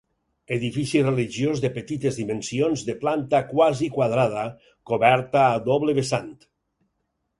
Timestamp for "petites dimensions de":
1.75-2.95